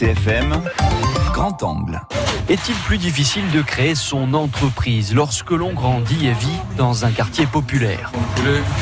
[0.00, 0.62] RCFM,
[1.34, 2.19] grand angle.
[2.50, 7.46] Est-il plus difficile de créer son entreprise lorsque l'on grandit et vit dans un quartier
[7.46, 8.10] populaire?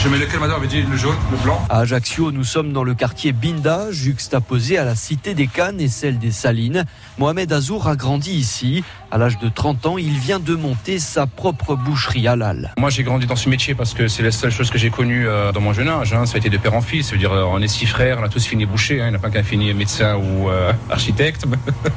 [0.02, 2.94] Je mets lequel madame dit le jaune, le blanc À Ajaccio, nous sommes dans le
[2.94, 6.86] quartier Binda, juxtaposé à la cité des Cannes et celle des Salines.
[7.18, 8.84] Mohamed Azour a grandi ici.
[9.10, 12.72] À l'âge de 30 ans, il vient de monter sa propre boucherie halal.
[12.78, 15.26] Moi j'ai grandi dans ce métier parce que c'est la seule chose que j'ai connue
[15.28, 16.14] euh, dans mon jeune âge.
[16.14, 16.24] hein.
[16.24, 17.06] Ça a été de père en fils.
[17.08, 19.00] Ça veut dire euh, on est six frères, on a tous fini boucher.
[19.02, 19.06] hein.
[19.08, 21.44] Il n'y en a pas qu'un fini médecin ou euh, architecte.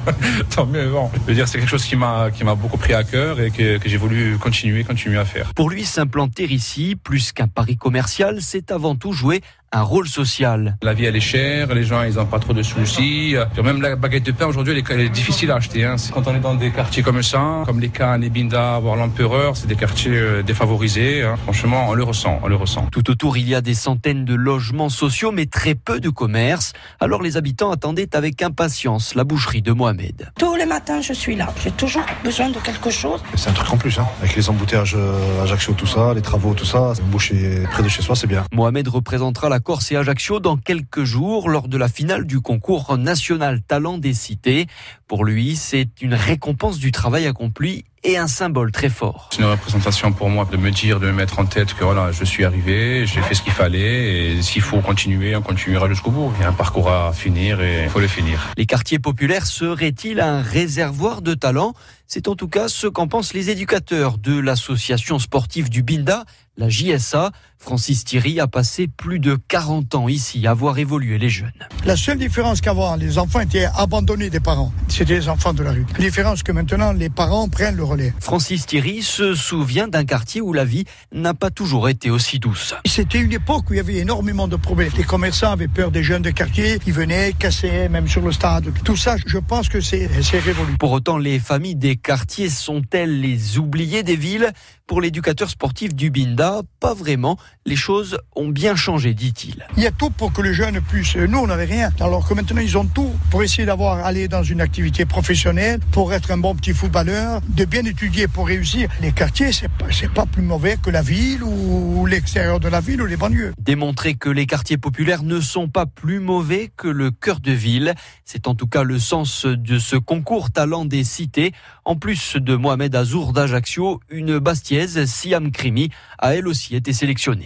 [0.55, 0.89] Tant mieux.
[0.89, 1.09] Bon.
[1.13, 3.51] Je veux dire c'est quelque chose qui m'a qui m'a beaucoup pris à cœur et
[3.51, 5.53] que, j'ai voulu continuer continuer à faire.
[5.53, 9.41] Pour lui, s'implanter ici, plus qu'un pari commercial, c'est avant tout jouer
[9.73, 10.75] un rôle social.
[10.81, 13.35] La vie elle est chère, les gens ils n'ont pas trop de soucis.
[13.63, 15.85] Même la baguette de pain aujourd'hui elle est- elle est difficile à acheter.
[15.85, 15.95] Hein.
[16.13, 19.55] Quand on est dans des quartiers comme ça, comme les Cannes, les Binda, voire l'Empereur,
[19.55, 21.23] c'est des quartiers euh, défavorisés.
[21.23, 21.35] hein.
[21.43, 22.87] Franchement on le ressent, on le ressent.
[22.91, 26.73] Tout autour, il y a des centaines de logements sociaux, mais très peu de commerces.
[26.99, 30.31] Alors les habitants attendaient avec impatience la boucherie de Mohamed.
[30.37, 31.47] Tous les matins, je suis là.
[31.63, 33.21] J'ai toujours besoin de quelque chose.
[33.35, 34.07] C'est un truc en plus, hein.
[34.21, 36.93] avec les embouteillages euh, Ajaccio, tout ça, les travaux, tout ça.
[37.05, 38.43] Boucher près de chez soi, c'est bien.
[38.51, 42.97] Mohamed représentera la Corse et Ajaccio dans quelques jours lors de la finale du concours
[42.97, 44.67] national talent des cités.
[45.07, 49.29] Pour lui, c'est une récompense du travail accompli et un symbole très fort.
[49.31, 52.11] C'est une représentation pour moi de me dire, de me mettre en tête que voilà,
[52.11, 56.09] je suis arrivé, j'ai fait ce qu'il fallait et s'il faut continuer, on continuera jusqu'au
[56.09, 56.33] bout.
[56.37, 58.51] Il y a un parcours à finir et il faut le finir.
[58.57, 61.73] Les quartiers populaires seraient-ils un réservoir de talent?
[62.07, 66.25] C'est en tout cas ce qu'en pensent les éducateurs de l'association sportive du Binda,
[66.57, 67.31] la JSA.
[67.61, 71.51] Francis Thierry a passé plus de 40 ans ici à voir évoluer les jeunes.
[71.85, 74.73] La seule différence qu'avant, les enfants étaient abandonnés des parents.
[74.87, 75.85] C'était les enfants de la rue.
[75.93, 78.13] La différence que maintenant, les parents prennent le relais.
[78.19, 82.73] Francis Thierry se souvient d'un quartier où la vie n'a pas toujours été aussi douce.
[82.85, 84.91] C'était une époque où il y avait énormément de problèmes.
[84.97, 86.79] Les commerçants avaient peur des jeunes de quartier.
[86.87, 88.73] Ils venaient, cassaient, même sur le stade.
[88.83, 90.77] Tout ça, je pense que c'est c'est révolu.
[90.79, 94.51] Pour autant, les familles des quartiers sont-elles les oubliées des villes?
[94.87, 97.37] Pour l'éducateur sportif du Binda, pas vraiment.
[97.67, 99.67] Les choses ont bien changé, dit-il.
[99.77, 101.15] Il y a tout pour que les jeunes puissent.
[101.15, 101.91] Nous, on n'avait rien.
[101.99, 106.11] Alors que maintenant, ils ont tout pour essayer d'avoir aller dans une activité professionnelle, pour
[106.11, 108.89] être un bon petit footballeur, de bien étudier pour réussir.
[108.99, 112.79] Les quartiers, c'est pas, c'est pas plus mauvais que la ville ou l'extérieur de la
[112.79, 113.53] ville ou les banlieues.
[113.59, 117.93] Démontrer que les quartiers populaires ne sont pas plus mauvais que le cœur de ville,
[118.25, 121.53] c'est en tout cas le sens de ce concours talent des cités.
[121.85, 127.40] En plus de Mohamed Azour d'Ajaccio, une bastiaise, Siam Krimi, a elle aussi été sélectionnée.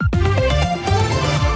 [0.00, 0.35] Bye.